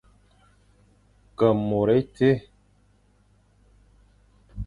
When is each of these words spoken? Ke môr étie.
Ke 1.41 1.49
môr 1.67 1.87
étie. 1.97 2.31